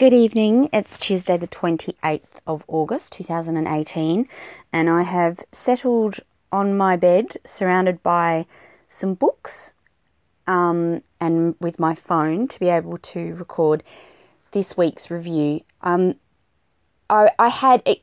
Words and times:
Good 0.00 0.14
evening. 0.14 0.70
It's 0.72 0.98
Tuesday, 0.98 1.36
the 1.36 1.46
28th 1.46 2.40
of 2.46 2.64
August 2.68 3.12
2018, 3.12 4.26
and 4.72 4.88
I 4.88 5.02
have 5.02 5.40
settled 5.52 6.20
on 6.50 6.74
my 6.74 6.96
bed 6.96 7.36
surrounded 7.44 8.02
by 8.02 8.46
some 8.88 9.12
books 9.12 9.74
um, 10.46 11.02
and 11.20 11.54
with 11.60 11.78
my 11.78 11.94
phone 11.94 12.48
to 12.48 12.58
be 12.58 12.70
able 12.70 12.96
to 12.96 13.34
record 13.34 13.84
this 14.52 14.74
week's 14.74 15.10
review. 15.10 15.64
Um, 15.82 16.14
I, 17.10 17.32
I 17.38 17.48
had 17.48 17.82
it, 17.84 18.00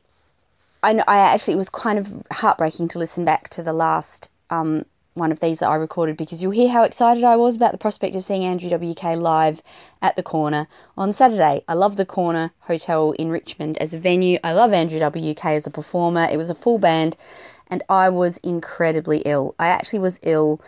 I, 0.84 1.02
I 1.08 1.18
actually, 1.18 1.54
it 1.54 1.56
was 1.56 1.68
kind 1.68 1.98
of 1.98 2.24
heartbreaking 2.30 2.86
to 2.90 3.00
listen 3.00 3.24
back 3.24 3.48
to 3.48 3.62
the 3.64 3.72
last 3.72 4.30
um, 4.50 4.84
one 5.18 5.32
of 5.32 5.40
these 5.40 5.58
that 5.58 5.68
I 5.68 5.74
recorded 5.74 6.16
because 6.16 6.42
you'll 6.42 6.52
hear 6.52 6.70
how 6.70 6.82
excited 6.84 7.24
I 7.24 7.36
was 7.36 7.56
about 7.56 7.72
the 7.72 7.78
prospect 7.78 8.14
of 8.14 8.24
seeing 8.24 8.44
Andrew 8.44 8.70
WK 8.70 9.02
live 9.02 9.62
at 10.00 10.16
the 10.16 10.22
Corner 10.22 10.68
on 10.96 11.12
Saturday. 11.12 11.62
I 11.68 11.74
love 11.74 11.96
the 11.96 12.06
Corner 12.06 12.52
Hotel 12.60 13.12
in 13.12 13.30
Richmond 13.30 13.76
as 13.78 13.92
a 13.92 13.98
venue. 13.98 14.38
I 14.42 14.52
love 14.52 14.72
Andrew 14.72 14.98
WK 15.00 15.44
as 15.46 15.66
a 15.66 15.70
performer. 15.70 16.28
It 16.30 16.36
was 16.36 16.48
a 16.48 16.54
full 16.54 16.78
band 16.78 17.16
and 17.68 17.82
I 17.88 18.08
was 18.08 18.38
incredibly 18.38 19.18
ill. 19.18 19.54
I 19.58 19.68
actually 19.68 19.98
was 19.98 20.20
ill 20.22 20.60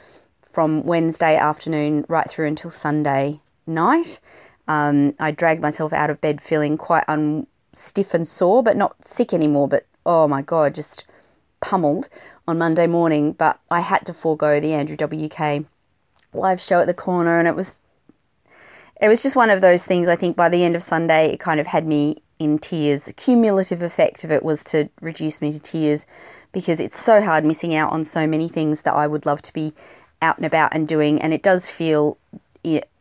from 0.43 0.85
Wednesday 0.85 1.37
afternoon 1.37 2.05
right 2.09 2.29
through 2.29 2.47
until 2.47 2.71
Sunday 2.71 3.41
night. 3.67 4.21
Um, 4.69 5.15
I 5.19 5.31
dragged 5.31 5.63
myself 5.63 5.93
out 5.93 6.11
of 6.11 6.21
bed 6.21 6.41
feeling 6.41 6.77
quite 6.77 7.05
un- 7.09 7.47
stiff 7.73 8.15
and 8.15 8.27
sore, 8.27 8.63
but 8.63 8.77
not 8.77 9.05
sick 9.05 9.33
anymore. 9.33 9.69
But 9.69 9.87
oh 10.05 10.29
my 10.29 10.43
god, 10.43 10.75
just 10.75 11.05
pummeled 11.61 12.09
on 12.47 12.59
Monday 12.59 12.87
morning, 12.87 13.33
but 13.33 13.61
I 13.71 13.81
had 13.81 14.05
to 14.07 14.13
forego 14.13 14.61
the 14.61 14.73
Andrew 14.73 14.97
WK 14.97 15.67
live 16.33 16.61
show 16.61 16.81
at 16.81 16.87
the 16.87 16.95
corner, 16.95 17.39
and 17.39 17.47
it 17.49 17.57
was 17.57 17.81
it 19.01 19.09
was 19.09 19.23
just 19.23 19.37
one 19.37 19.51
of 19.51 19.61
those 19.61 19.85
things. 19.85 20.09
I 20.09 20.17
think 20.17 20.37
by 20.37 20.49
the 20.49 20.65
end 20.65 20.77
of 20.77 20.83
Sunday, 20.83 21.33
it 21.33 21.41
kind 21.41 21.61
of 21.61 21.69
had 21.69 21.87
me 21.87 22.23
in 22.39 22.59
tears. 22.59 23.09
A 23.09 23.13
cumulative 23.13 23.83
effect 23.83 24.25
of 24.25 24.31
it 24.31 24.43
was 24.43 24.63
to 24.65 24.89
reduce 25.01 25.41
me 25.41 25.53
to 25.53 25.59
tears 25.59 26.07
because 26.53 26.81
it's 26.81 26.99
so 26.99 27.23
hard 27.23 27.45
missing 27.45 27.75
out 27.75 27.93
on 27.93 28.05
so 28.05 28.27
many 28.27 28.49
things 28.49 28.83
that 28.83 28.95
I 28.95 29.07
would 29.07 29.25
love 29.25 29.41
to 29.43 29.53
be 29.53 29.73
out 30.21 30.37
and 30.37 30.47
about 30.47 30.75
and 30.75 30.87
doing, 30.87 31.21
and 31.21 31.33
it 31.33 31.43
does 31.43 31.71
feel 31.71 32.19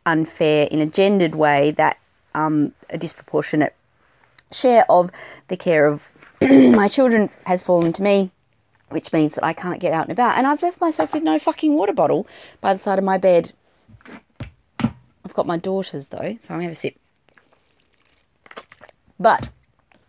unfair 0.06 0.66
in 0.70 0.80
a 0.80 0.86
gendered 0.86 1.34
way 1.34 1.70
that 1.72 1.98
um, 2.34 2.72
a 2.88 2.96
disproportionate 2.96 3.74
share 4.52 4.84
of 4.88 5.10
the 5.48 5.56
care 5.56 5.86
of 5.86 6.08
my 6.42 6.88
children 6.88 7.28
has 7.46 7.62
fallen 7.62 7.92
to 7.92 8.02
me 8.02 8.30
which 8.90 9.12
means 9.12 9.34
that 9.34 9.44
I 9.44 9.52
can't 9.52 9.80
get 9.80 9.92
out 9.92 10.04
and 10.04 10.12
about. 10.12 10.36
And 10.36 10.46
I've 10.46 10.62
left 10.62 10.80
myself 10.80 11.12
with 11.12 11.22
no 11.22 11.38
fucking 11.38 11.74
water 11.74 11.92
bottle 11.92 12.26
by 12.60 12.74
the 12.74 12.80
side 12.80 12.98
of 12.98 13.04
my 13.04 13.18
bed. 13.18 13.52
I've 14.82 15.34
got 15.34 15.46
my 15.46 15.56
daughters 15.56 16.08
though, 16.08 16.36
so 16.40 16.54
I'm 16.54 16.60
to 16.60 16.64
have 16.64 16.72
a 16.72 16.74
sip. 16.74 16.96
But 19.18 19.50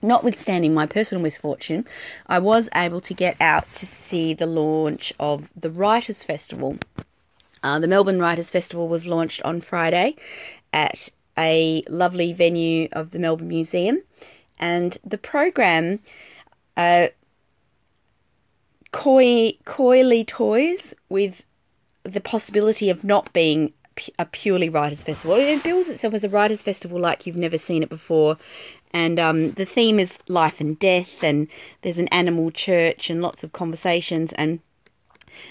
notwithstanding 0.01 0.73
my 0.73 0.85
personal 0.85 1.21
misfortune, 1.21 1.85
I 2.27 2.39
was 2.39 2.69
able 2.73 3.01
to 3.01 3.13
get 3.13 3.35
out 3.39 3.71
to 3.75 3.85
see 3.85 4.33
the 4.33 4.45
launch 4.45 5.13
of 5.19 5.49
the 5.55 5.69
Writers' 5.69 6.23
Festival. 6.23 6.77
Uh, 7.63 7.79
the 7.79 7.87
Melbourne 7.87 8.19
Writers' 8.19 8.49
Festival 8.49 8.87
was 8.87 9.05
launched 9.05 9.41
on 9.43 9.61
Friday 9.61 10.15
at 10.73 11.09
a 11.37 11.83
lovely 11.87 12.33
venue 12.33 12.87
of 12.91 13.11
the 13.11 13.19
Melbourne 13.19 13.47
Museum, 13.47 14.01
and 14.57 14.97
the 15.03 15.17
program 15.17 15.99
uh, 16.75 17.07
coy, 18.91 19.53
coyly 19.65 20.23
toys 20.23 20.93
with 21.09 21.45
the 22.03 22.21
possibility 22.21 22.89
of 22.89 23.03
not 23.03 23.31
being 23.33 23.73
a 24.17 24.25
purely 24.25 24.69
writers' 24.69 25.03
festival. 25.03 25.35
It 25.35 25.63
bills 25.63 25.89
itself 25.89 26.13
as 26.13 26.23
a 26.23 26.29
writers' 26.29 26.63
festival 26.63 26.99
like 26.99 27.25
you've 27.25 27.35
never 27.35 27.57
seen 27.57 27.83
it 27.83 27.89
before. 27.89 28.37
And 28.91 29.19
um, 29.19 29.51
the 29.51 29.65
theme 29.65 29.99
is 29.99 30.17
life 30.27 30.59
and 30.59 30.77
death, 30.77 31.23
and 31.23 31.47
there's 31.81 31.99
an 31.99 32.07
animal 32.09 32.51
church 32.51 33.09
and 33.09 33.21
lots 33.21 33.43
of 33.43 33.53
conversations. 33.53 34.33
And 34.33 34.59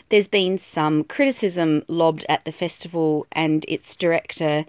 there's 0.09 0.29
been 0.29 0.59
some 0.59 1.05
criticism 1.05 1.85
lobbed 1.89 2.27
at 2.29 2.45
the 2.45 2.53
festival 2.53 3.27
and 3.33 3.65
its 3.69 3.97
director. 3.97 4.67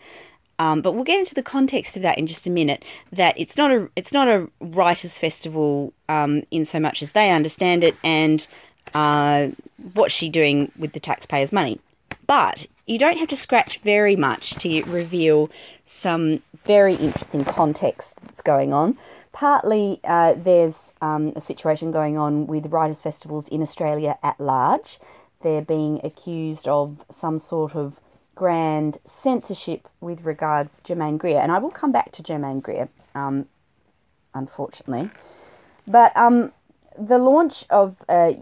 Um, 0.57 0.81
but 0.81 0.94
we'll 0.94 1.03
get 1.03 1.19
into 1.19 1.34
the 1.34 1.44
context 1.44 1.95
of 1.95 2.03
that 2.03 2.18
in 2.18 2.28
just 2.28 2.45
a 2.45 2.51
minute. 2.51 2.85
That 3.12 3.34
it's 3.38 3.57
not 3.57 3.72
a 3.72 3.90
it's 3.95 4.13
not 4.13 4.28
a 4.28 4.47
writers' 4.59 5.18
festival 5.18 5.94
um, 6.07 6.44
in 6.51 6.66
so 6.66 6.79
much 6.79 7.01
as 7.01 7.12
they 7.12 7.31
understand 7.31 7.84
it, 7.84 7.95
and 8.03 8.47
uh, 8.94 9.50
what's 9.94 10.14
she 10.14 10.30
doing 10.30 10.72
with 10.78 10.94
the 10.94 11.00
taxpayers' 11.00 11.52
money. 11.52 11.80
But 12.28 12.68
you 12.86 12.97
don't 12.97 13.18
have 13.18 13.28
to 13.30 13.36
scratch 13.36 13.80
very 13.80 14.16
much 14.16 14.56
to 14.56 14.84
reveal 14.84 15.50
some 15.86 16.42
very 16.66 16.96
interesting 16.96 17.44
context 17.44 18.16
that's 18.22 18.42
going 18.42 18.74
on. 18.74 18.97
Partly, 19.31 20.00
uh, 20.03 20.34
there's 20.34 20.92
um, 21.02 21.34
a 21.36 21.42
situation 21.42 21.92
going 21.92 22.18
on 22.18 22.47
with 22.47 22.68
writers' 22.68 23.02
festivals 23.02 23.47
in 23.47 23.62
Australia 23.62 24.18
at 24.24 24.40
large. 24.40 25.00
They're 25.42 25.62
being 25.62 26.02
accused 26.03 26.68
of 26.68 27.03
some 27.09 27.40
sort 27.40 27.75
of 27.75 28.00
grand 28.36 28.98
censorship 29.06 29.88
with 30.00 30.24
regards 30.24 30.78
to 30.78 30.84
Germaine 30.84 31.18
Greer. 31.18 31.40
And 31.40 31.52
I 31.52 31.59
will 31.59 31.72
come 31.72 31.92
back 31.92 32.12
to 32.13 32.24
Germaine 32.24 32.59
Greer, 32.59 32.90
um, 33.16 33.48
unfortunately. 34.34 35.09
But 35.88 36.16
um, 36.16 36.52
the 36.98 37.18
launch 37.18 37.66
of 37.69 37.96
uh, 38.09 38.34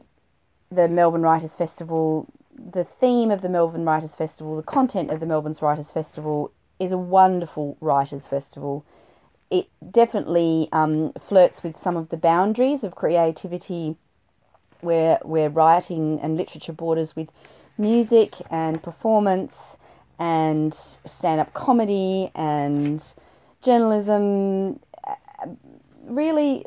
the 0.72 0.88
Melbourne 0.88 1.22
Writers' 1.22 1.56
Festival 1.56 2.28
the 2.72 2.84
theme 2.84 3.32
of 3.32 3.42
the 3.42 3.50
Melbourne 3.50 3.86
Writers 3.86 4.16
Festival, 4.16 4.56
the 4.56 4.64
content 4.64 5.12
of 5.12 5.20
the 5.20 5.26
Melbourne 5.26 5.56
Writers 5.62 5.92
Festival 5.92 6.52
is 6.80 6.92
a 6.92 6.98
wonderful 6.98 7.78
writers 7.80 8.28
festival. 8.28 8.86
It 9.50 9.68
definitely 9.92 10.70
um, 10.72 11.14
flirts 11.14 11.64
with 11.64 11.78
some 11.78 11.98
of 11.98 12.10
the 12.10 12.18
boundaries 12.18 12.84
of 12.84 12.96
creativity, 12.96 13.98
where 14.82 15.20
where 15.24 15.50
writing 15.50 16.20
and 16.22 16.38
literature 16.38 16.74
borders 16.74 17.16
with 17.16 17.30
music 17.78 18.36
and 18.50 18.82
performance 18.82 19.78
and 20.18 20.74
stand-up 20.74 21.54
comedy 21.54 22.30
and 22.36 23.04
journalism, 23.62 24.80
really, 26.04 26.66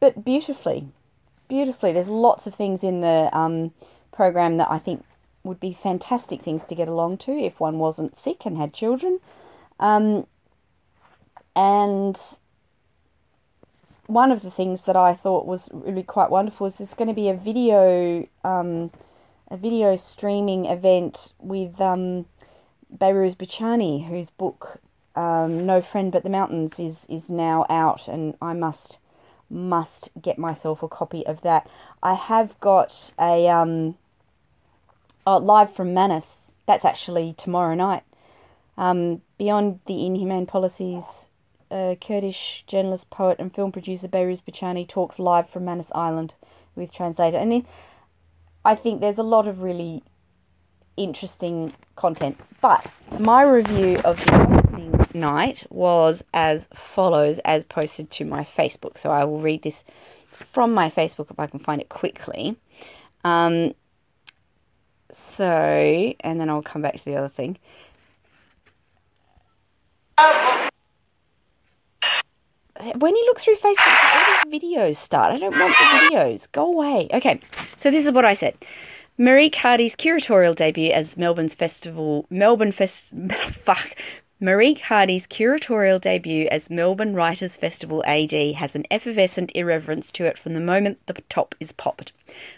but 0.00 0.24
beautifully, 0.24 0.88
beautifully. 1.48 1.92
There's 1.92 2.08
lots 2.08 2.46
of 2.46 2.54
things 2.54 2.82
in 2.82 3.00
the 3.00 3.28
um, 3.32 3.72
program 4.12 4.56
that 4.58 4.70
I 4.70 4.78
think 4.78 5.04
would 5.42 5.60
be 5.60 5.74
fantastic 5.74 6.42
things 6.42 6.64
to 6.64 6.74
get 6.74 6.88
along 6.88 7.18
to 7.18 7.32
if 7.32 7.60
one 7.60 7.78
wasn't 7.78 8.16
sick 8.16 8.46
and 8.46 8.56
had 8.56 8.72
children. 8.72 9.20
Um, 9.78 10.26
and 11.54 12.18
one 14.06 14.30
of 14.30 14.42
the 14.42 14.50
things 14.50 14.82
that 14.82 14.96
I 14.96 15.14
thought 15.14 15.46
was 15.46 15.68
really 15.72 16.02
quite 16.02 16.30
wonderful 16.30 16.66
is 16.66 16.76
there's 16.76 16.94
going 16.94 17.08
to 17.08 17.14
be 17.14 17.28
a 17.28 17.34
video, 17.34 18.26
um, 18.42 18.90
a 19.48 19.56
video 19.56 19.96
streaming 19.96 20.66
event 20.66 21.32
with 21.38 21.80
um, 21.80 22.26
Boochani, 22.98 24.08
whose 24.08 24.30
book 24.30 24.80
um, 25.14 25.66
"No 25.66 25.80
Friend 25.80 26.10
But 26.10 26.22
the 26.22 26.30
Mountains" 26.30 26.78
is 26.78 27.06
is 27.08 27.28
now 27.28 27.64
out, 27.68 28.08
and 28.08 28.34
I 28.42 28.52
must 28.52 28.98
must 29.50 30.10
get 30.20 30.38
myself 30.38 30.82
a 30.82 30.88
copy 30.88 31.26
of 31.26 31.42
that. 31.42 31.68
I 32.02 32.14
have 32.14 32.58
got 32.60 33.12
a 33.18 33.48
um, 33.48 33.96
Oh, 35.26 35.38
live 35.38 35.72
from 35.72 35.94
Manus. 35.94 36.54
That's 36.66 36.84
actually 36.84 37.32
tomorrow 37.32 37.74
night. 37.74 38.02
Um, 38.76 39.22
beyond 39.38 39.80
the 39.86 40.04
inhumane 40.04 40.44
policies, 40.44 41.28
uh, 41.70 41.94
Kurdish 41.98 42.64
journalist, 42.66 43.08
poet, 43.08 43.38
and 43.38 43.54
film 43.54 43.72
producer 43.72 44.06
Behrouz 44.06 44.42
Boochani 44.42 44.86
talks 44.86 45.18
live 45.18 45.48
from 45.48 45.64
Manus 45.64 45.90
Island 45.94 46.34
with 46.74 46.92
translator. 46.92 47.38
And 47.38 47.50
then 47.50 47.66
I 48.66 48.74
think 48.74 49.00
there's 49.00 49.16
a 49.16 49.22
lot 49.22 49.48
of 49.48 49.62
really 49.62 50.02
interesting 50.98 51.72
content. 51.96 52.38
But 52.60 52.90
my 53.18 53.42
review 53.44 54.02
of 54.04 54.22
the 54.26 54.63
night 55.14 55.64
was 55.70 56.24
as 56.34 56.68
follows, 56.74 57.38
as 57.40 57.64
posted 57.64 58.10
to 58.12 58.24
my 58.24 58.42
Facebook. 58.42 58.98
So 58.98 59.10
I 59.10 59.24
will 59.24 59.40
read 59.40 59.62
this 59.62 59.84
from 60.28 60.74
my 60.74 60.90
Facebook 60.90 61.30
if 61.30 61.38
I 61.38 61.46
can 61.46 61.60
find 61.60 61.80
it 61.80 61.88
quickly. 61.88 62.56
Um, 63.24 63.74
so, 65.10 65.44
and 66.20 66.40
then 66.40 66.50
I'll 66.50 66.62
come 66.62 66.82
back 66.82 66.96
to 66.96 67.04
the 67.04 67.16
other 67.16 67.28
thing. 67.28 67.58
When 72.96 73.14
you 73.14 73.24
look 73.26 73.38
through 73.38 73.54
Facebook, 73.54 74.14
all 74.14 74.50
these 74.50 74.60
videos 74.60 74.96
start. 74.96 75.32
I 75.32 75.38
don't 75.38 75.56
want 75.56 75.74
the 75.78 76.16
videos. 76.16 76.50
Go 76.50 76.66
away. 76.66 77.08
Okay, 77.12 77.40
so 77.76 77.90
this 77.90 78.04
is 78.04 78.12
what 78.12 78.24
I 78.24 78.34
said. 78.34 78.56
Marieke 79.18 79.54
Hardy's 79.54 79.94
curatorial 79.94 80.56
debut 80.56 80.90
as 80.90 81.16
Melbourne's 81.16 81.54
festival, 81.54 82.26
Melbourne 82.30 82.72
Fest, 82.72 83.12
fuck, 83.52 83.94
Marieke 84.44 84.80
Hardy's 84.80 85.26
curatorial 85.26 85.98
debut 85.98 86.48
as 86.50 86.68
Melbourne 86.68 87.14
Writers 87.14 87.56
Festival 87.56 88.04
AD 88.06 88.32
has 88.56 88.76
an 88.76 88.84
effervescent 88.90 89.50
irreverence 89.54 90.12
to 90.12 90.26
it 90.26 90.36
from 90.36 90.52
the 90.52 90.60
moment 90.60 90.98
the 91.06 91.14
top 91.30 91.54
is 91.60 91.72
popped. 91.72 92.12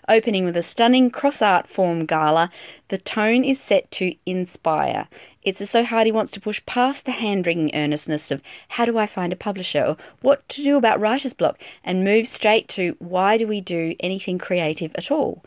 Opening 0.09 0.45
with 0.45 0.57
a 0.57 0.65
stunning 0.65 1.11
cross 1.11 1.41
art 1.41 1.69
form 1.69 2.05
gala, 2.05 2.51
the 2.89 2.99
tone 2.99 3.45
is 3.45 3.61
set 3.61 3.89
to 3.93 4.17
inspire. 4.27 5.07
It's 5.45 5.61
as 5.61 5.71
though 5.71 5.85
Hardy 5.85 6.11
wants 6.11 6.33
to 6.33 6.41
push 6.41 6.61
past 6.67 7.05
the 7.05 7.13
hand 7.13 7.47
wringing 7.47 7.73
earnestness 7.73 8.33
of 8.33 8.43
how 8.71 8.85
do 8.85 8.99
I 8.99 9.07
find 9.07 9.33
a 9.33 9.37
publisher 9.37 9.85
or 9.85 9.97
what 10.23 10.49
to 10.49 10.65
do 10.65 10.77
about 10.77 10.99
writer's 10.99 11.35
block 11.35 11.57
and 11.85 12.03
move 12.03 12.27
straight 12.27 12.67
to 12.71 12.97
why 12.99 13.39
do 13.39 13.47
we 13.47 13.61
do 13.61 13.95
anything 14.01 14.39
creative 14.39 14.93
at 14.97 15.13
all. 15.13 15.45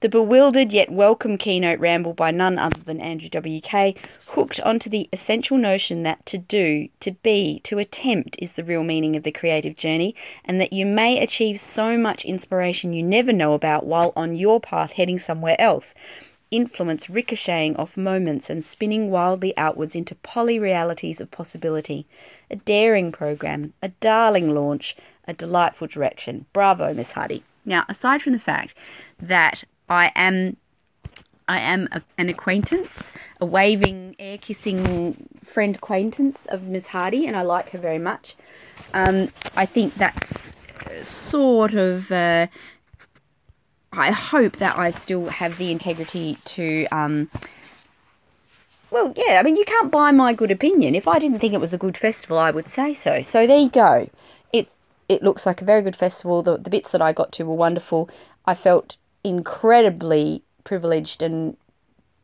The 0.00 0.08
bewildered 0.08 0.72
yet 0.72 0.90
welcome 0.90 1.36
keynote 1.36 1.78
ramble 1.78 2.14
by 2.14 2.30
none 2.30 2.58
other 2.58 2.80
than 2.80 3.02
Andrew 3.02 3.28
W.K. 3.28 3.94
hooked 4.28 4.58
onto 4.60 4.88
the 4.88 5.10
essential 5.12 5.58
notion 5.58 6.04
that 6.04 6.24
to 6.24 6.38
do, 6.38 6.88
to 7.00 7.10
be, 7.22 7.60
to 7.64 7.78
attempt 7.78 8.36
is 8.38 8.54
the 8.54 8.64
real 8.64 8.82
meaning 8.82 9.14
of 9.14 9.24
the 9.24 9.30
creative 9.30 9.76
journey, 9.76 10.14
and 10.42 10.58
that 10.58 10.72
you 10.72 10.86
may 10.86 11.22
achieve 11.22 11.60
so 11.60 11.98
much 11.98 12.24
inspiration 12.24 12.94
you 12.94 13.02
never 13.02 13.30
know 13.30 13.52
about 13.52 13.84
while 13.84 14.14
on 14.16 14.36
your 14.36 14.58
path 14.58 14.92
heading 14.92 15.18
somewhere 15.18 15.60
else. 15.60 15.94
Influence 16.50 17.10
ricocheting 17.10 17.76
off 17.76 17.98
moments 17.98 18.48
and 18.48 18.64
spinning 18.64 19.10
wildly 19.10 19.54
outwards 19.58 19.94
into 19.94 20.14
poly 20.14 20.58
realities 20.58 21.20
of 21.20 21.30
possibility. 21.30 22.06
A 22.50 22.56
daring 22.56 23.12
program, 23.12 23.74
a 23.82 23.90
darling 24.00 24.54
launch, 24.54 24.96
a 25.28 25.34
delightful 25.34 25.88
direction. 25.88 26.46
Bravo, 26.54 26.94
Miss 26.94 27.12
Hardy. 27.12 27.44
Now, 27.66 27.84
aside 27.86 28.22
from 28.22 28.32
the 28.32 28.38
fact 28.38 28.74
that 29.20 29.64
I 29.90 30.12
am 30.14 30.56
I 31.48 31.58
am 31.58 31.88
a, 31.90 32.00
an 32.16 32.28
acquaintance, 32.28 33.10
a 33.40 33.44
waving, 33.44 34.14
air 34.20 34.38
kissing 34.38 35.28
friend 35.42 35.74
acquaintance 35.74 36.46
of 36.46 36.62
Miss 36.62 36.86
Hardy, 36.88 37.26
and 37.26 37.36
I 37.36 37.42
like 37.42 37.70
her 37.70 37.78
very 37.78 37.98
much. 37.98 38.36
Um, 38.94 39.30
I 39.56 39.66
think 39.66 39.94
that's 39.94 40.54
sort 41.02 41.74
of. 41.74 42.12
Uh, 42.12 42.46
I 43.92 44.12
hope 44.12 44.58
that 44.58 44.78
I 44.78 44.90
still 44.90 45.26
have 45.26 45.58
the 45.58 45.72
integrity 45.72 46.38
to. 46.44 46.86
Um, 46.92 47.28
well, 48.92 49.12
yeah, 49.16 49.40
I 49.40 49.42
mean, 49.42 49.56
you 49.56 49.64
can't 49.64 49.90
buy 49.90 50.12
my 50.12 50.32
good 50.32 50.52
opinion. 50.52 50.94
If 50.94 51.08
I 51.08 51.18
didn't 51.18 51.40
think 51.40 51.52
it 51.52 51.60
was 51.60 51.74
a 51.74 51.78
good 51.78 51.96
festival, 51.96 52.38
I 52.38 52.52
would 52.52 52.68
say 52.68 52.94
so. 52.94 53.22
So 53.22 53.48
there 53.48 53.58
you 53.58 53.70
go. 53.70 54.08
It 54.52 54.70
it 55.08 55.24
looks 55.24 55.46
like 55.46 55.60
a 55.60 55.64
very 55.64 55.82
good 55.82 55.96
festival. 55.96 56.42
The 56.42 56.56
the 56.56 56.70
bits 56.70 56.92
that 56.92 57.02
I 57.02 57.12
got 57.12 57.32
to 57.32 57.44
were 57.44 57.56
wonderful. 57.56 58.08
I 58.46 58.54
felt 58.54 58.96
incredibly 59.24 60.42
privileged 60.64 61.22
and 61.22 61.56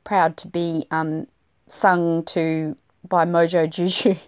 proud 0.04 0.36
to 0.38 0.48
be 0.48 0.86
um, 0.90 1.26
sung 1.66 2.22
to 2.24 2.76
by 3.08 3.24
Mojo 3.24 3.68
Juju. 3.68 4.16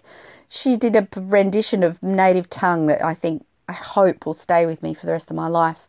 She 0.51 0.77
did 0.77 0.95
a 0.95 1.07
rendition 1.15 1.83
of 1.83 2.01
native 2.01 2.49
tongue 2.49 2.87
that 2.87 3.05
I 3.05 3.13
think, 3.13 3.45
I 3.67 3.73
hope 3.73 4.25
will 4.25 4.33
stay 4.33 4.65
with 4.65 4.81
me 4.81 4.95
for 4.95 5.05
the 5.05 5.11
rest 5.11 5.29
of 5.29 5.37
my 5.37 5.47
life. 5.47 5.87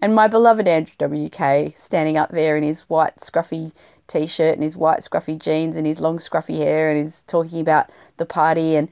And 0.00 0.14
my 0.14 0.28
beloved 0.28 0.68
Andrew 0.68 0.94
W.K. 0.98 1.74
standing 1.76 2.16
up 2.16 2.30
there 2.30 2.56
in 2.56 2.62
his 2.62 2.82
white 2.82 3.16
scruffy 3.16 3.72
t 4.06 4.26
shirt 4.26 4.54
and 4.54 4.62
his 4.62 4.76
white 4.76 5.00
scruffy 5.00 5.36
jeans 5.36 5.76
and 5.76 5.86
his 5.86 6.00
long 6.00 6.18
scruffy 6.18 6.58
hair 6.58 6.90
and 6.90 7.00
he's 7.00 7.22
talking 7.24 7.60
about 7.60 7.90
the 8.18 8.26
party 8.26 8.76
and 8.76 8.88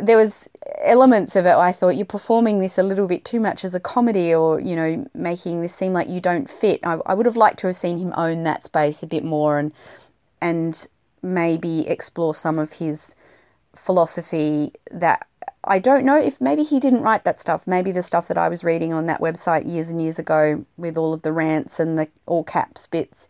there 0.00 0.16
was 0.16 0.48
elements 0.82 1.34
of 1.34 1.46
it 1.46 1.54
I 1.54 1.72
thought 1.72 1.96
you're 1.96 2.06
performing 2.06 2.60
this 2.60 2.78
a 2.78 2.82
little 2.82 3.06
bit 3.06 3.24
too 3.24 3.40
much 3.40 3.64
as 3.64 3.74
a 3.74 3.80
comedy 3.80 4.32
or 4.32 4.60
you 4.60 4.76
know 4.76 5.08
making 5.14 5.62
this 5.62 5.74
seem 5.74 5.92
like 5.92 6.08
you 6.08 6.20
don't 6.20 6.48
fit. 6.48 6.80
I, 6.84 6.98
I 7.06 7.14
would 7.14 7.26
have 7.26 7.36
liked 7.36 7.58
to 7.60 7.66
have 7.66 7.76
seen 7.76 7.98
him 7.98 8.12
own 8.16 8.44
that 8.44 8.64
space 8.64 9.02
a 9.02 9.06
bit 9.06 9.24
more 9.24 9.58
and 9.58 9.72
and 10.40 10.86
maybe 11.22 11.86
explore 11.88 12.34
some 12.34 12.58
of 12.58 12.74
his 12.74 13.14
philosophy 13.74 14.72
that 14.90 15.26
I 15.64 15.78
don't 15.78 16.04
know 16.04 16.16
if 16.16 16.40
maybe 16.40 16.62
he 16.62 16.80
didn't 16.80 17.02
write 17.02 17.24
that 17.24 17.38
stuff. 17.38 17.66
Maybe 17.66 17.92
the 17.92 18.02
stuff 18.02 18.28
that 18.28 18.38
I 18.38 18.48
was 18.48 18.64
reading 18.64 18.92
on 18.94 19.06
that 19.06 19.20
website 19.20 19.70
years 19.70 19.90
and 19.90 20.00
years 20.00 20.18
ago 20.18 20.64
with 20.78 20.96
all 20.96 21.12
of 21.12 21.22
the 21.22 21.32
rants 21.32 21.78
and 21.78 21.98
the 21.98 22.08
all 22.26 22.44
caps 22.44 22.86
bits 22.86 23.28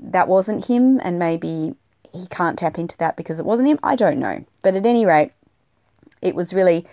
that 0.00 0.28
wasn't 0.28 0.66
him 0.66 0.98
and 1.04 1.18
maybe 1.18 1.74
he 2.12 2.26
can't 2.26 2.58
tap 2.58 2.78
into 2.78 2.96
that 2.98 3.16
because 3.16 3.38
it 3.38 3.44
wasn't 3.44 3.68
him. 3.68 3.78
I 3.82 3.94
don't 3.94 4.18
know. 4.18 4.44
But 4.62 4.74
at 4.74 4.86
any 4.86 5.06
rate 5.06 5.32
it 6.22 6.34
was 6.34 6.54
really, 6.54 6.86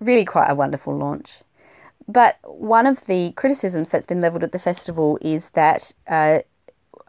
really 0.00 0.24
quite 0.24 0.50
a 0.50 0.54
wonderful 0.54 0.96
launch. 0.96 1.42
But 2.08 2.38
one 2.44 2.86
of 2.86 3.06
the 3.06 3.32
criticisms 3.32 3.88
that's 3.88 4.06
been 4.06 4.20
levelled 4.20 4.44
at 4.44 4.52
the 4.52 4.58
festival 4.58 5.18
is 5.20 5.50
that 5.50 5.92
uh, 6.08 6.40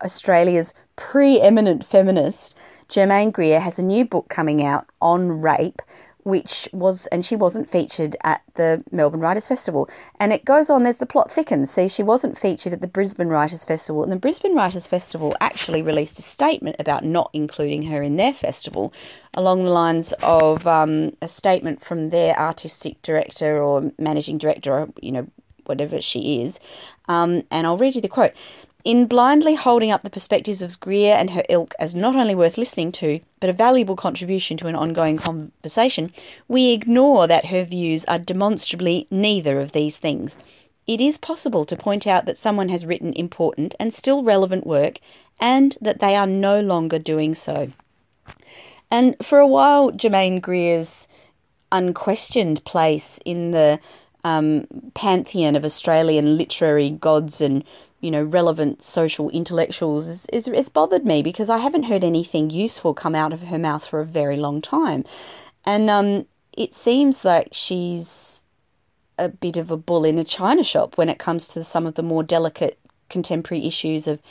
Australia's 0.03 0.73
preeminent 0.95 1.83
feminist, 1.83 2.55
Germaine 2.89 3.31
Greer, 3.31 3.59
has 3.59 3.79
a 3.79 3.83
new 3.83 4.05
book 4.05 4.29
coming 4.29 4.63
out 4.63 4.85
on 5.01 5.41
rape, 5.41 5.81
which 6.23 6.69
was, 6.71 7.07
and 7.07 7.25
she 7.25 7.35
wasn't 7.35 7.69
featured 7.69 8.15
at 8.23 8.41
the 8.55 8.83
Melbourne 8.91 9.19
Writers 9.19 9.47
Festival. 9.47 9.89
And 10.19 10.31
it 10.31 10.45
goes 10.45 10.69
on, 10.69 10.83
there's 10.83 10.95
the 10.95 11.05
plot 11.05 11.31
thickens. 11.31 11.71
See, 11.71 11.87
she 11.87 12.03
wasn't 12.03 12.37
featured 12.37 12.73
at 12.73 12.81
the 12.81 12.87
Brisbane 12.87 13.27
Writers 13.27 13.65
Festival, 13.65 14.03
and 14.03 14.11
the 14.11 14.17
Brisbane 14.17 14.55
Writers 14.55 14.87
Festival 14.87 15.33
actually 15.41 15.81
released 15.81 16.17
a 16.19 16.21
statement 16.21 16.77
about 16.79 17.03
not 17.03 17.29
including 17.33 17.83
her 17.83 18.01
in 18.01 18.15
their 18.15 18.33
festival, 18.33 18.93
along 19.35 19.63
the 19.63 19.69
lines 19.69 20.13
of 20.23 20.65
um, 20.65 21.15
a 21.21 21.27
statement 21.27 21.83
from 21.83 22.09
their 22.09 22.39
artistic 22.39 23.01
director 23.01 23.61
or 23.61 23.91
managing 23.97 24.37
director, 24.37 24.73
or, 24.73 24.89
you 25.01 25.11
know, 25.11 25.27
whatever 25.65 26.01
she 26.01 26.41
is. 26.41 26.59
Um, 27.07 27.43
and 27.51 27.67
I'll 27.67 27.77
read 27.77 27.95
you 27.95 28.01
the 28.01 28.07
quote. 28.07 28.33
In 28.83 29.05
blindly 29.05 29.55
holding 29.55 29.91
up 29.91 30.01
the 30.01 30.09
perspectives 30.09 30.61
of 30.61 30.77
Greer 30.81 31.15
and 31.15 31.29
her 31.29 31.43
ilk 31.47 31.73
as 31.79 31.95
not 31.95 32.17
only 32.17 32.35
worth 32.35 32.57
listening 32.57 32.91
to, 32.93 33.21
but 33.43 33.49
a 33.49 33.51
valuable 33.67 33.97
contribution 33.97 34.55
to 34.55 34.67
an 34.67 34.75
ongoing 34.75 35.17
conversation, 35.17 36.13
we 36.47 36.71
ignore 36.71 37.27
that 37.27 37.47
her 37.47 37.65
views 37.65 38.05
are 38.05 38.17
demonstrably 38.17 39.05
neither 39.11 39.59
of 39.59 39.73
these 39.73 39.97
things. 39.97 40.37
It 40.87 41.01
is 41.01 41.17
possible 41.17 41.65
to 41.65 41.75
point 41.75 42.07
out 42.07 42.25
that 42.25 42.37
someone 42.37 42.69
has 42.69 42.85
written 42.85 43.11
important 43.11 43.75
and 43.81 43.93
still 43.93 44.23
relevant 44.23 44.65
work, 44.65 44.99
and 45.41 45.77
that 45.81 45.99
they 45.99 46.15
are 46.15 46.25
no 46.25 46.61
longer 46.61 46.97
doing 46.97 47.35
so. 47.35 47.73
And 48.89 49.17
for 49.21 49.39
a 49.39 49.47
while, 49.47 49.91
Germaine 49.91 50.39
Greer's 50.39 51.09
unquestioned 51.69 52.63
place 52.63 53.19
in 53.25 53.51
the 53.51 53.77
um, 54.23 54.67
pantheon 54.93 55.57
of 55.57 55.65
Australian 55.65 56.37
literary 56.37 56.91
gods 56.91 57.41
and 57.41 57.65
you 58.03 58.11
know, 58.11 58.21
relevant 58.21 58.81
social 58.81 59.29
intellectuals 59.29 60.07
is, 60.07 60.25
is, 60.33 60.45
it's 60.49 60.67
bothered 60.67 61.05
me 61.05 61.23
because 61.23 61.49
I 61.49 61.59
haven't 61.59 61.83
heard 61.83 62.03
anything 62.03 62.49
useful 62.49 62.93
come 62.93 63.15
out 63.15 63.31
of 63.31 63.43
her 63.43 63.57
mouth 63.57 63.85
for 63.85 64.01
a 64.01 64.05
very 64.05 64.35
long 64.35 64.61
time. 64.61 65.05
And 65.65 65.89
um, 65.89 66.25
it 66.51 66.73
seems 66.73 67.23
like 67.23 67.47
she's 67.53 68.43
a 69.17 69.29
bit 69.29 69.55
of 69.55 69.71
a 69.71 69.77
bull 69.77 70.03
in 70.03 70.17
a 70.17 70.25
china 70.25 70.65
shop 70.65 70.97
when 70.97 71.07
it 71.07 71.17
comes 71.17 71.47
to 71.47 71.63
some 71.63 71.87
of 71.87 71.93
the 71.93 72.03
more 72.03 72.23
delicate 72.23 72.77
contemporary 73.07 73.65
issues 73.65 74.05
of 74.05 74.21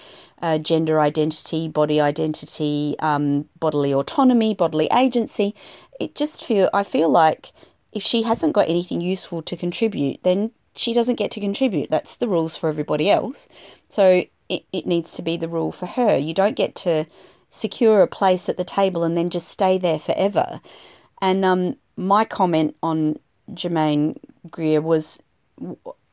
uh, 0.43 0.59
gender 0.59 1.01
identity, 1.01 1.67
body 1.67 1.99
identity, 1.99 2.95
um, 2.99 3.49
bodily 3.59 3.95
autonomy, 3.95 4.53
bodily 4.53 4.89
agency. 4.95 5.55
It 5.99 6.15
just 6.15 6.45
feel 6.45 6.69
I 6.75 6.83
feel 6.85 7.09
like 7.09 7.53
if 7.91 8.03
she 8.03 8.25
hasn't 8.25 8.53
got 8.53 8.69
anything 8.69 9.01
useful 9.01 9.41
to 9.41 9.57
contribute, 9.57 10.23
then 10.25 10.51
she 10.75 10.95
doesn't 10.95 11.17
get 11.17 11.31
to 11.33 11.41
contribute. 11.41 11.91
That's 11.91 12.17
the 12.17 12.29
rules 12.29 12.57
for 12.57 12.69
everybody 12.69 13.11
else. 13.11 13.49
So 13.89 14.25
it, 14.49 14.65
it 14.73 14.87
needs 14.87 15.15
to 15.15 15.23
be 15.23 15.37
the 15.37 15.49
rule 15.49 15.73
for 15.73 15.87
her. 15.87 16.17
You 16.17 16.35
don't 16.35 16.57
get 16.57 16.75
to 16.77 17.07
secure 17.49 18.01
a 18.01 18.07
place 18.07 18.49
at 18.49 18.57
the 18.57 18.65
table 18.65 19.05
and 19.05 19.17
then 19.17 19.29
just 19.29 19.49
stay 19.49 19.79
there 19.79 19.99
forever. 19.99 20.61
And 21.21 21.45
um, 21.45 21.77
my 21.97 22.25
comment 22.25 22.77
on 22.83 23.19
Germaine 23.55 24.19
Greer 24.51 24.81
was 24.81 25.21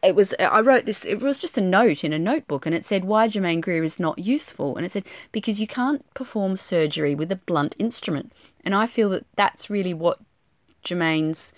it 0.02 0.16
was 0.16 0.34
I 0.40 0.62
wrote 0.62 0.86
this 0.86 1.04
it 1.06 1.22
was 1.22 1.40
just 1.40 1.58
a 1.58 1.62
note 1.62 2.04
in 2.04 2.14
a 2.14 2.20
notebook 2.20 2.66
and 2.66 2.76
it 2.76 2.86
said 2.86 3.06
why 3.06 3.28
Germaine 3.28 3.62
Greer 3.62 3.84
is 3.84 4.00
not 4.00 4.20
useful 4.20 4.78
and 4.78 4.86
it 4.86 4.92
said 4.92 5.04
because 5.32 5.60
you 5.60 5.68
can't 5.68 6.06
perform 6.14 6.56
surgery 6.58 7.16
with 7.16 7.32
a 7.32 7.36
blunt 7.36 7.76
instrument 7.80 8.32
and 8.64 8.76
I 8.76 8.88
feel 8.88 9.10
that 9.10 9.26
that's 9.36 9.70
really 9.70 9.94
what 9.94 10.20
Germaine's 10.84 11.52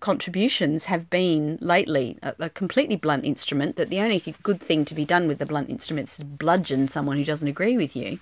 contributions 0.00 0.86
have 0.86 1.10
been 1.10 1.58
lately 1.60 2.18
a, 2.22 2.34
a, 2.38 2.50
completely 2.50 2.96
blunt 2.96 3.24
instrument 3.24 3.76
that 3.76 3.90
the 3.90 4.00
only 4.00 4.22
good 4.42 4.60
thing 4.60 4.84
to 4.84 4.94
be 4.94 5.04
done 5.04 5.28
with 5.28 5.38
the 5.38 5.46
blunt 5.46 5.68
instrument 5.68 6.08
is 6.08 6.22
bludgeon 6.22 6.88
someone 6.88 7.16
who 7.16 7.24
doesn't 7.24 7.48
agree 7.48 7.76
with 7.76 7.96
you. 7.96 8.18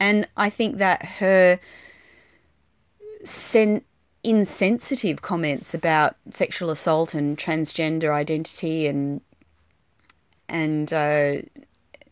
And 0.00 0.26
i 0.36 0.50
think 0.50 0.78
that 0.78 1.04
her 1.20 1.58
sen- 3.24 3.84
insensitive 4.22 5.22
comments 5.22 5.74
about 5.74 6.16
sexual 6.30 6.70
assault 6.70 7.14
and 7.14 7.36
transgender 7.36 8.10
identity 8.10 8.86
and 8.86 9.20
and 10.48 10.92
uh, 10.92 11.36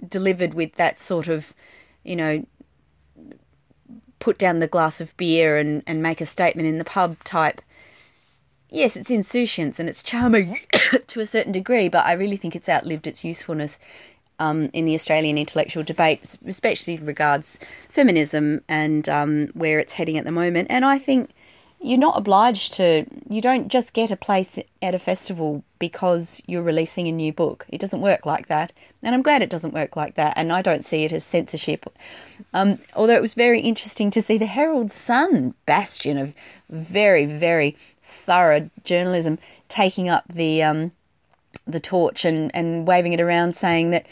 delivered 0.07 0.55
with 0.55 0.75
that 0.75 0.99
sort 0.99 1.29
of 1.29 1.55
you 2.05 2.17
know 2.17 2.47
put 4.19 4.39
down 4.39 4.61
the 4.61 4.69
glass 4.69 5.01
of 5.01 5.17
beer 5.17 5.57
and, 5.57 5.83
and 5.85 6.01
make 6.01 6.21
a 6.21 6.27
statement 6.27 6.69
in 6.69 6.79
the 6.79 6.85
pub 6.85 7.17
type 7.25 7.61
yes, 8.73 8.97
it's 8.97 9.11
insouciance 9.11 9.79
and 9.79 9.89
it's 9.89 10.03
charming 10.03 10.61
to 11.07 11.21
a 11.21 11.27
certain 11.27 11.53
degree, 11.53 11.89
but 11.89 12.05
I 12.05 12.13
really 12.13 12.37
think 12.37 12.57
it's 12.57 12.69
outlived 12.69 13.07
its 13.07 13.25
usefulness 13.25 13.79
um, 14.39 14.71
in 14.73 14.87
the 14.87 14.95
Australian 14.95 15.39
intellectual 15.39 15.85
debate, 15.85 16.37
especially 16.47 16.99
regards 16.99 17.61
feminism 17.89 18.63
and 18.69 19.09
um, 19.09 19.49
where 19.55 19.79
it's 19.79 19.95
heading 19.95 20.19
at 20.19 20.25
the 20.25 20.33
moment. 20.33 20.69
And 20.71 20.85
I 20.85 20.99
think 20.99 21.31
you're 21.81 21.99
not 21.99 22.17
obliged 22.17 22.73
to, 22.75 23.05
you 23.29 23.41
don't 23.41 23.69
just 23.69 23.93
get 23.93 24.11
a 24.11 24.17
place 24.17 24.59
at 24.81 24.95
a 24.95 24.99
festival 24.99 25.65
because 25.79 26.41
you're 26.47 26.63
releasing 26.63 27.09
a 27.09 27.13
new 27.13 27.33
book. 27.33 27.67
It 27.69 27.81
doesn't 27.81 28.01
work 28.01 28.25
like 28.25 28.47
that. 28.49 28.73
And 29.03 29.15
I'm 29.15 29.23
glad 29.23 29.43
it 29.43 29.51
doesn't 29.51 29.75
work 29.75 29.97
like 29.97 30.15
that. 30.15 30.33
And 30.37 30.53
I 30.53 30.63
don't 30.63 30.85
see 30.85 31.05
it 31.05 31.13
as 31.13 31.25
censorship. 31.25 31.87
Um, 32.55 32.79
although 32.95 33.17
it 33.17 33.23
was 33.23 33.35
very 33.35 33.61
interesting 33.61 34.11
to 34.13 34.23
see 34.23 34.39
the 34.39 34.47
Herald 34.47 34.93
Sun, 34.93 35.55
bastion 35.67 36.19
of 36.19 36.35
very, 36.71 37.27
very 37.27 37.77
thorough 38.13 38.71
journalism, 38.85 39.39
taking 39.69 40.09
up 40.09 40.25
the. 40.29 40.63
Um, 40.63 40.93
the 41.67 41.81
torch 41.81 42.25
and, 42.25 42.51
and 42.55 42.89
waving 42.89 43.13
it 43.13 43.21
around 43.21 43.55
saying 43.55 43.91
that 43.91 44.05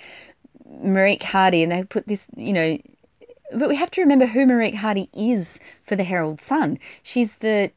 Marieke 0.85 1.25
Hardy, 1.25 1.62
and 1.62 1.73
they 1.73 1.83
put 1.83 2.07
this, 2.07 2.28
you 2.37 2.52
know, 2.52 2.78
but 3.52 3.69
we 3.69 3.76
have 3.76 3.90
to 3.92 4.00
remember 4.00 4.26
who 4.26 4.47
Marieke 4.47 4.76
Hardy 4.76 5.09
is 5.12 5.59
for 5.83 5.97
the 5.97 6.04
Herald 6.04 6.40
Sun. 6.40 6.78
She's 7.02 7.37
the 7.37 7.73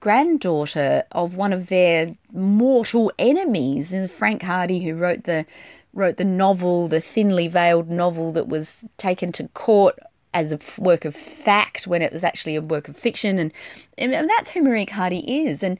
granddaughter 0.00 1.04
of 1.12 1.34
one 1.34 1.52
of 1.52 1.68
their 1.68 2.16
mortal 2.32 3.12
enemies, 3.18 3.94
Frank 4.10 4.42
Hardy, 4.42 4.84
who 4.84 4.94
wrote 4.94 5.24
the 5.24 5.46
wrote 5.94 6.16
the 6.16 6.24
novel, 6.24 6.86
the 6.86 7.00
thinly 7.00 7.48
veiled 7.48 7.90
novel 7.90 8.30
that 8.32 8.46
was 8.46 8.84
taken 8.98 9.32
to 9.32 9.48
court 9.48 9.98
as 10.38 10.52
a 10.52 10.58
work 10.78 11.04
of 11.04 11.16
fact 11.16 11.88
when 11.88 12.00
it 12.00 12.12
was 12.12 12.22
actually 12.22 12.54
a 12.54 12.62
work 12.62 12.86
of 12.86 12.96
fiction, 12.96 13.40
and, 13.40 13.52
and 13.98 14.30
that's 14.30 14.52
who 14.52 14.62
Marieke 14.62 14.90
Hardy 14.90 15.46
is. 15.46 15.64
And 15.64 15.78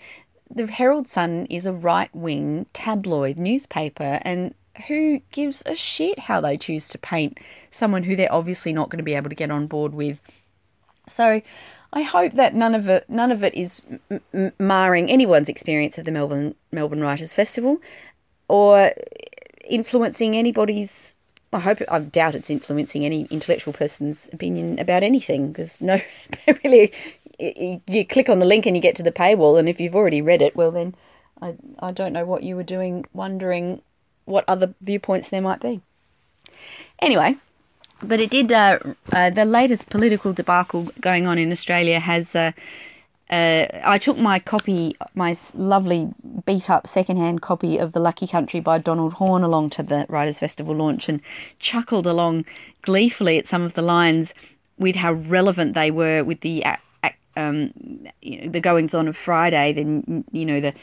the 0.52 0.66
Herald 0.66 1.06
Sun 1.06 1.46
is 1.48 1.64
a 1.64 1.72
right 1.72 2.12
wing 2.12 2.66
tabloid 2.72 3.38
newspaper, 3.38 4.18
and 4.22 4.54
who 4.88 5.20
gives 5.30 5.62
a 5.64 5.76
shit 5.76 6.18
how 6.20 6.40
they 6.40 6.56
choose 6.56 6.88
to 6.88 6.98
paint 6.98 7.38
someone 7.70 8.02
who 8.02 8.16
they're 8.16 8.32
obviously 8.32 8.72
not 8.72 8.90
going 8.90 8.98
to 8.98 9.04
be 9.04 9.14
able 9.14 9.28
to 9.28 9.36
get 9.36 9.52
on 9.52 9.68
board 9.68 9.94
with? 9.94 10.20
So, 11.06 11.40
I 11.92 12.02
hope 12.02 12.32
that 12.32 12.52
none 12.54 12.74
of 12.74 12.88
it 12.88 13.08
none 13.08 13.30
of 13.30 13.44
it 13.44 13.54
is 13.54 13.80
m- 14.10 14.52
marring 14.58 15.08
anyone's 15.08 15.48
experience 15.48 15.98
of 15.98 16.04
the 16.04 16.10
Melbourne 16.10 16.56
Melbourne 16.72 17.00
Writers 17.00 17.32
Festival, 17.32 17.78
or 18.48 18.92
influencing 19.64 20.36
anybody's. 20.36 21.14
I 21.52 21.60
hope 21.60 21.78
I 21.90 21.98
doubt 22.00 22.34
it's 22.34 22.50
influencing 22.50 23.04
any 23.04 23.26
intellectual 23.30 23.72
person's 23.72 24.28
opinion 24.32 24.78
about 24.78 25.02
anything 25.02 25.48
because 25.48 25.80
no, 25.80 26.00
really, 26.64 26.92
you 27.38 28.04
click 28.06 28.28
on 28.28 28.38
the 28.38 28.46
link 28.46 28.66
and 28.66 28.76
you 28.76 28.82
get 28.82 28.96
to 28.96 29.02
the 29.02 29.12
paywall, 29.12 29.58
and 29.58 29.68
if 29.68 29.80
you've 29.80 29.96
already 29.96 30.20
read 30.20 30.42
it, 30.42 30.54
well 30.56 30.70
then, 30.70 30.94
I 31.40 31.54
I 31.78 31.92
don't 31.92 32.12
know 32.12 32.24
what 32.24 32.42
you 32.42 32.56
were 32.56 32.62
doing, 32.62 33.04
wondering 33.12 33.82
what 34.24 34.44
other 34.46 34.74
viewpoints 34.80 35.30
there 35.30 35.40
might 35.40 35.60
be. 35.60 35.80
Anyway, 36.98 37.36
but 38.02 38.20
it 38.20 38.30
did. 38.30 38.52
Uh, 38.52 38.78
uh, 39.12 39.30
the 39.30 39.44
latest 39.44 39.88
political 39.88 40.32
debacle 40.32 40.90
going 41.00 41.26
on 41.26 41.38
in 41.38 41.52
Australia 41.52 42.00
has. 42.00 42.34
Uh, 42.34 42.52
uh 43.30 43.66
I 43.84 43.98
took 43.98 44.18
my 44.18 44.38
copy, 44.38 44.96
my 45.14 45.34
lovely 45.54 46.12
beat 46.44 46.70
up 46.70 46.86
secondhand 46.86 47.42
copy 47.42 47.78
of 47.78 47.92
The 47.92 48.00
Lucky 48.00 48.26
Country 48.26 48.60
by 48.60 48.78
Donald 48.78 49.14
Horne 49.14 49.42
along 49.42 49.70
to 49.70 49.82
the 49.82 50.06
Writers' 50.08 50.38
Festival 50.38 50.74
launch 50.74 51.08
and 51.08 51.20
chuckled 51.58 52.06
along 52.06 52.44
gleefully 52.82 53.38
at 53.38 53.46
some 53.46 53.62
of 53.62 53.74
the 53.74 53.82
lines 53.82 54.34
with 54.78 54.96
how 54.96 55.12
relevant 55.12 55.74
they 55.74 55.90
were 55.90 56.24
with 56.24 56.40
the 56.40 56.64
um, 57.38 57.72
you 58.20 58.40
know, 58.42 58.48
the 58.50 58.60
goings 58.60 58.94
on 58.94 59.08
of 59.08 59.16
Friday. 59.16 59.72
Then 59.72 60.24
you 60.32 60.44
know 60.44 60.60
the 60.60 60.74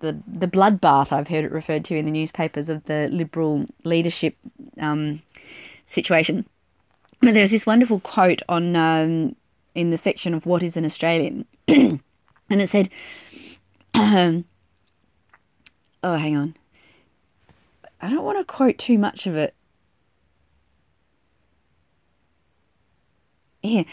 the 0.00 0.18
the 0.26 0.46
bloodbath 0.46 1.12
I've 1.12 1.28
heard 1.28 1.44
it 1.44 1.52
referred 1.52 1.84
to 1.86 1.96
in 1.96 2.04
the 2.04 2.10
newspapers 2.10 2.68
of 2.68 2.84
the 2.84 3.08
Liberal 3.10 3.66
leadership 3.84 4.36
um, 4.80 5.22
situation. 5.84 6.46
But 7.20 7.34
there's 7.34 7.50
this 7.50 7.66
wonderful 7.66 8.00
quote 8.00 8.42
on 8.48 8.76
um, 8.76 9.34
in 9.74 9.90
the 9.90 9.98
section 9.98 10.34
of 10.34 10.46
what 10.46 10.62
is 10.62 10.76
an 10.76 10.84
Australian, 10.84 11.46
and 11.68 12.00
it 12.50 12.68
said, 12.68 12.88
um, 13.94 14.44
"Oh, 16.02 16.16
hang 16.16 16.36
on, 16.36 16.56
I 18.00 18.10
don't 18.10 18.24
want 18.24 18.38
to 18.38 18.44
quote 18.44 18.78
too 18.78 18.98
much 18.98 19.26
of 19.26 19.36
it." 19.36 19.54
Here, 23.62 23.84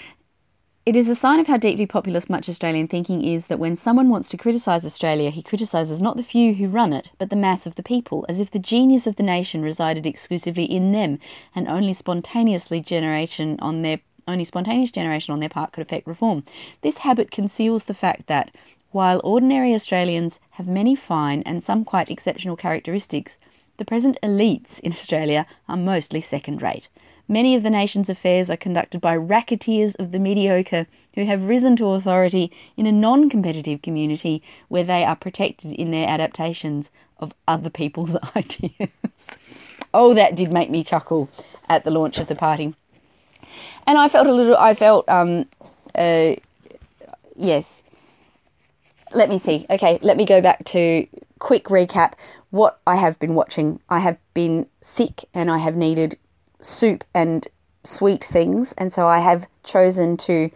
it 0.85 0.95
is 0.95 1.09
a 1.09 1.15
sign 1.15 1.39
of 1.39 1.47
how 1.47 1.57
deeply 1.57 1.87
populist 1.87 2.29
much 2.29 2.47
Australian 2.47 2.87
thinking 2.87 3.25
is 3.25 3.47
that 3.47 3.57
when 3.57 3.75
someone 3.75 4.07
wants 4.07 4.29
to 4.29 4.37
criticise 4.37 4.85
Australia, 4.85 5.31
he 5.31 5.41
criticises 5.41 5.99
not 5.99 6.15
the 6.15 6.21
few 6.21 6.53
who 6.53 6.67
run 6.67 6.93
it, 6.93 7.09
but 7.17 7.31
the 7.31 7.35
mass 7.35 7.65
of 7.65 7.73
the 7.73 7.81
people, 7.81 8.23
as 8.29 8.39
if 8.39 8.51
the 8.51 8.59
genius 8.59 9.07
of 9.07 9.15
the 9.15 9.23
nation 9.23 9.63
resided 9.63 10.05
exclusively 10.05 10.65
in 10.65 10.91
them, 10.91 11.17
and 11.55 11.67
only 11.67 11.91
spontaneously 11.91 12.81
generation 12.81 13.57
on 13.63 13.81
their 13.81 13.99
only 14.27 14.43
spontaneous 14.43 14.91
generation 14.91 15.33
on 15.33 15.39
their 15.39 15.49
part 15.49 15.71
could 15.71 15.81
effect 15.81 16.07
reform. 16.07 16.43
This 16.81 16.99
habit 16.99 17.31
conceals 17.31 17.85
the 17.85 17.93
fact 17.93 18.27
that, 18.27 18.53
while 18.91 19.21
ordinary 19.23 19.73
Australians 19.73 20.39
have 20.51 20.67
many 20.67 20.95
fine 20.95 21.41
and 21.43 21.61
some 21.61 21.83
quite 21.83 22.09
exceptional 22.09 22.55
characteristics, 22.55 23.37
the 23.77 23.85
present 23.85 24.17
elites 24.23 24.79
in 24.79 24.93
Australia 24.93 25.45
are 25.67 25.77
mostly 25.77 26.21
second 26.21 26.61
rate. 26.61 26.87
Many 27.27 27.55
of 27.55 27.63
the 27.63 27.71
nation's 27.71 28.09
affairs 28.09 28.51
are 28.51 28.57
conducted 28.57 29.01
by 29.01 29.17
racketeers 29.17 29.95
of 29.95 30.11
the 30.11 30.19
mediocre 30.19 30.85
who 31.15 31.25
have 31.25 31.47
risen 31.47 31.75
to 31.77 31.89
authority 31.89 32.51
in 32.77 32.85
a 32.85 32.91
non 32.91 33.29
competitive 33.29 33.81
community 33.81 34.43
where 34.67 34.83
they 34.83 35.03
are 35.03 35.15
protected 35.15 35.71
in 35.73 35.89
their 35.89 36.07
adaptations 36.07 36.91
of 37.17 37.33
other 37.47 37.71
people's 37.71 38.15
ideas. 38.35 38.89
oh, 39.93 40.13
that 40.13 40.35
did 40.35 40.51
make 40.51 40.69
me 40.69 40.83
chuckle 40.83 41.29
at 41.67 41.83
the 41.83 41.91
launch 41.91 42.19
of 42.19 42.27
the 42.27 42.35
party. 42.35 42.75
And 43.87 43.97
I 43.97 44.07
felt 44.07 44.27
a 44.27 44.33
little, 44.33 44.57
I 44.57 44.73
felt, 44.73 45.07
um, 45.09 45.45
uh, 45.93 46.35
yes. 47.35 47.83
Let 49.13 49.29
me 49.29 49.37
see. 49.37 49.65
Okay, 49.69 49.99
let 50.01 50.17
me 50.17 50.25
go 50.25 50.41
back 50.41 50.65
to 50.65 51.07
quick 51.39 51.65
recap 51.65 52.13
what 52.49 52.79
I 52.87 52.95
have 52.95 53.19
been 53.19 53.35
watching. 53.35 53.79
I 53.89 53.99
have 53.99 54.17
been 54.33 54.67
sick 54.81 55.25
and 55.33 55.51
I 55.51 55.59
have 55.59 55.75
needed 55.75 56.17
soup 56.61 57.03
and 57.13 57.47
sweet 57.83 58.23
things, 58.23 58.73
and 58.73 58.91
so 58.91 59.07
I 59.07 59.19
have 59.19 59.47
chosen 59.63 60.17
to. 60.17 60.49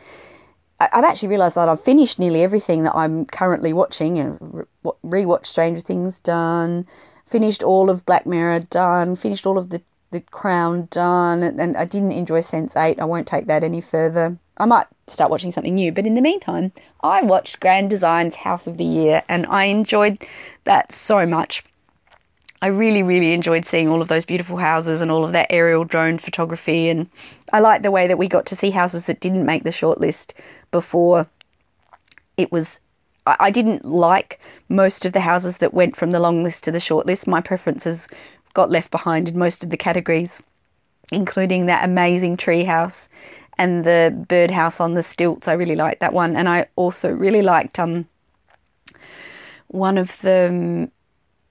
I've 0.80 1.04
actually 1.04 1.28
realised 1.30 1.56
that 1.56 1.68
I've 1.68 1.82
finished 1.82 2.20
nearly 2.20 2.42
everything 2.42 2.84
that 2.84 2.96
I'm 2.96 3.26
currently 3.26 3.74
watching. 3.74 4.18
and 4.18 4.66
rewatched 5.04 5.48
Stranger 5.48 5.82
Things, 5.82 6.20
done. 6.20 6.88
Finished 7.26 7.64
all 7.64 7.90
of 7.90 8.06
Black 8.06 8.26
Mirror, 8.26 8.62
done. 8.62 9.18
Finished 9.18 9.46
all 9.46 9.58
of 9.58 9.72
the 9.72 9.82
the 10.12 10.22
Crown, 10.22 10.88
done. 10.92 11.44
And 11.44 11.78
I 11.78 11.86
didn't 11.86 12.12
enjoy 12.12 12.40
Sense 12.40 12.76
Eight. 12.76 13.00
I 13.00 13.06
won't 13.06 13.28
take 13.28 13.48
that 13.48 13.64
any 13.64 13.82
further. 13.82 14.38
I 14.58 14.66
might 14.66 14.88
start 15.08 15.32
watching 15.32 15.52
something 15.52 15.76
new, 15.76 15.92
but 15.92 16.06
in 16.06 16.16
the 16.16 16.22
meantime, 16.22 16.74
I 17.02 17.22
watched 17.22 17.62
Grand 17.62 17.90
Design's 17.90 18.36
House 18.36 18.68
of 18.68 18.78
the 18.78 18.84
Year, 18.84 19.24
and 19.30 19.46
I 19.46 19.66
enjoyed 19.66 20.26
that 20.66 20.92
so 20.92 21.26
much. 21.26 21.64
I 22.62 22.68
really, 22.68 23.02
really 23.02 23.32
enjoyed 23.32 23.66
seeing 23.66 23.88
all 23.88 24.02
of 24.02 24.10
those 24.10 24.26
beautiful 24.26 24.58
houses 24.58 25.00
and 25.00 25.10
all 25.10 25.24
of 25.24 25.32
that 25.32 25.48
aerial 25.50 25.86
drone 25.86 26.18
photography. 26.18 26.90
And 26.90 27.10
I 27.54 27.62
like 27.62 27.84
the 27.84 27.92
way 27.92 28.06
that 28.06 28.18
we 28.18 28.28
got 28.28 28.46
to 28.48 28.56
see 28.56 28.72
houses 28.72 29.06
that 29.06 29.22
didn't 29.22 29.46
make 29.46 29.64
the 29.64 29.70
shortlist 29.70 30.34
before 30.72 31.30
it 32.36 32.52
was. 32.52 32.82
I 33.26 33.52
didn't 33.52 33.86
like 33.86 34.40
most 34.68 35.06
of 35.06 35.14
the 35.14 35.20
houses 35.22 35.58
that 35.58 35.74
went 35.74 35.96
from 35.96 36.12
the 36.12 36.20
long 36.20 36.44
list 36.44 36.64
to 36.66 36.72
the 36.72 36.80
short 36.80 37.06
list. 37.06 37.28
My 37.28 37.42
preferences 37.42 38.10
got 38.54 38.70
left 38.70 38.92
behind 38.92 39.30
in 39.30 39.38
most 39.38 39.64
of 39.64 39.70
the 39.70 39.78
categories, 39.78 40.42
including 41.12 41.66
that 41.66 41.84
amazing 41.84 42.38
tree 42.38 42.64
house 42.64 43.10
and 43.58 43.84
the 43.84 44.26
birdhouse 44.28 44.80
on 44.80 44.94
the 44.94 45.04
stilts. 45.04 45.48
I 45.48 45.54
really 45.54 45.76
liked 45.76 46.00
that 46.00 46.14
one. 46.14 46.36
And 46.36 46.48
I 46.48 46.68
also 46.76 47.12
really 47.12 47.42
liked 47.42 47.78
um, 47.78 48.08
one 49.68 49.98
of 49.98 50.20
the 50.22 50.90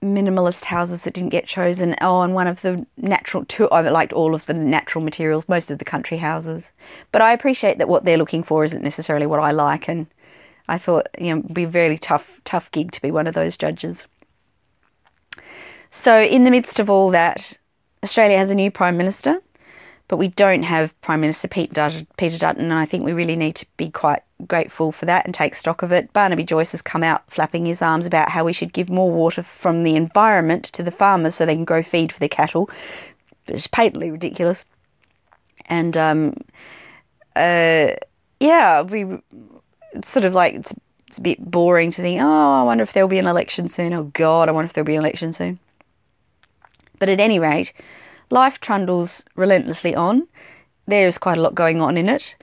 minimalist 0.02 0.64
houses 0.64 1.04
that 1.04 1.14
didn't 1.14 1.30
get 1.30 1.46
chosen. 1.46 1.94
Oh, 2.00 2.22
and 2.22 2.34
one 2.34 2.46
of 2.46 2.62
the 2.62 2.86
natural 2.96 3.44
two. 3.44 3.68
I 3.70 3.80
liked 3.82 4.12
all 4.12 4.34
of 4.34 4.46
the 4.46 4.54
natural 4.54 5.04
materials, 5.04 5.48
most 5.48 5.70
of 5.70 5.78
the 5.78 5.84
country 5.84 6.18
houses. 6.18 6.72
But 7.12 7.22
I 7.22 7.32
appreciate 7.32 7.78
that 7.78 7.88
what 7.88 8.04
they're 8.04 8.16
looking 8.16 8.42
for 8.42 8.64
isn't 8.64 8.82
necessarily 8.82 9.26
what 9.26 9.40
I 9.40 9.50
like, 9.50 9.88
and 9.88 10.06
I 10.68 10.78
thought 10.78 11.08
you 11.18 11.34
know, 11.34 11.40
it'd 11.40 11.54
be 11.54 11.64
a 11.64 11.68
very 11.68 11.98
tough, 11.98 12.40
tough 12.44 12.70
gig 12.70 12.92
to 12.92 13.02
be 13.02 13.10
one 13.10 13.26
of 13.26 13.34
those 13.34 13.56
judges. 13.56 14.06
So, 15.90 16.20
in 16.20 16.44
the 16.44 16.50
midst 16.50 16.80
of 16.80 16.90
all 16.90 17.10
that, 17.10 17.58
Australia 18.02 18.36
has 18.36 18.50
a 18.50 18.54
new 18.54 18.70
prime 18.70 18.96
minister 18.96 19.40
but 20.08 20.16
we 20.16 20.28
don't 20.28 20.62
have 20.62 20.98
Prime 21.02 21.20
Minister 21.20 21.46
Peter 21.48 21.74
Dutton, 22.38 22.64
and 22.64 22.72
I 22.72 22.86
think 22.86 23.04
we 23.04 23.12
really 23.12 23.36
need 23.36 23.56
to 23.56 23.66
be 23.76 23.90
quite 23.90 24.22
grateful 24.46 24.90
for 24.90 25.04
that 25.04 25.26
and 25.26 25.34
take 25.34 25.54
stock 25.54 25.82
of 25.82 25.92
it. 25.92 26.12
Barnaby 26.14 26.44
Joyce 26.44 26.72
has 26.72 26.80
come 26.80 27.04
out 27.04 27.30
flapping 27.30 27.66
his 27.66 27.82
arms 27.82 28.06
about 28.06 28.30
how 28.30 28.44
we 28.44 28.54
should 28.54 28.72
give 28.72 28.88
more 28.88 29.10
water 29.10 29.42
from 29.42 29.84
the 29.84 29.96
environment 29.96 30.64
to 30.64 30.82
the 30.82 30.90
farmers 30.90 31.34
so 31.34 31.44
they 31.44 31.54
can 31.54 31.66
grow 31.66 31.82
feed 31.82 32.10
for 32.10 32.18
their 32.20 32.28
cattle. 32.28 32.70
It's 33.46 33.66
patently 33.66 34.10
ridiculous. 34.10 34.64
And 35.66 35.94
um, 35.96 36.34
uh, 37.36 37.90
yeah, 38.40 38.80
we 38.80 39.04
it's 39.92 40.08
sort 40.08 40.24
of 40.24 40.32
like 40.32 40.54
it's, 40.54 40.74
it's 41.06 41.18
a 41.18 41.22
bit 41.22 41.38
boring 41.50 41.90
to 41.90 42.02
think, 42.02 42.20
oh, 42.22 42.60
I 42.60 42.62
wonder 42.62 42.82
if 42.82 42.94
there'll 42.94 43.08
be 43.08 43.18
an 43.18 43.26
election 43.26 43.68
soon. 43.68 43.92
Oh 43.92 44.04
God, 44.04 44.48
I 44.48 44.52
wonder 44.52 44.66
if 44.66 44.72
there'll 44.72 44.86
be 44.86 44.94
an 44.94 45.02
election 45.02 45.34
soon. 45.34 45.58
But 46.98 47.08
at 47.08 47.20
any 47.20 47.38
rate, 47.38 47.72
life 48.30 48.60
trundles 48.60 49.24
relentlessly 49.36 49.94
on. 49.94 50.28
There's 50.86 51.18
quite 51.18 51.38
a 51.38 51.40
lot 51.40 51.54
going 51.54 51.80
on 51.80 51.96
in 51.96 52.08
it. 52.08 52.34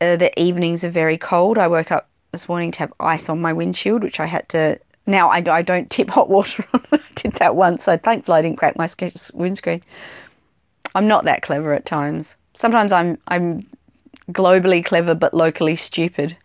Uh, 0.00 0.16
the 0.16 0.38
evenings 0.40 0.84
are 0.84 0.90
very 0.90 1.18
cold. 1.18 1.58
I 1.58 1.68
woke 1.68 1.90
up 1.90 2.08
this 2.32 2.48
morning 2.48 2.70
to 2.72 2.78
have 2.80 2.92
ice 3.00 3.28
on 3.28 3.40
my 3.40 3.52
windshield, 3.52 4.02
which 4.02 4.20
I 4.20 4.26
had 4.26 4.48
to. 4.50 4.78
Now 5.06 5.28
I, 5.28 5.42
I 5.48 5.62
don't 5.62 5.90
tip 5.96 6.10
hot 6.10 6.28
water 6.28 6.64
on. 6.72 6.84
I 6.92 7.00
did 7.14 7.34
that 7.34 7.56
once, 7.56 7.84
so 7.84 7.96
thankfully 7.96 8.38
I 8.38 8.42
didn't 8.42 8.58
crack 8.58 8.76
my 8.76 8.88
windscreen. 9.34 9.82
I'm 10.94 11.06
not 11.06 11.24
that 11.24 11.42
clever 11.42 11.74
at 11.74 11.86
times. 11.86 12.36
Sometimes 12.54 12.92
I'm 12.92 13.18
I'm 13.28 13.66
globally 14.32 14.84
clever 14.84 15.14
but 15.14 15.34
locally 15.34 15.76
stupid. 15.76 16.36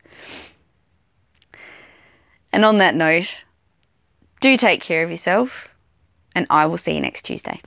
And 2.51 2.63
on 2.63 2.77
that 2.77 2.95
note, 2.95 3.35
do 4.41 4.57
take 4.57 4.81
care 4.81 5.03
of 5.03 5.09
yourself, 5.09 5.72
and 6.35 6.47
I 6.49 6.65
will 6.65 6.77
see 6.77 6.93
you 6.93 7.01
next 7.01 7.23
Tuesday. 7.23 7.61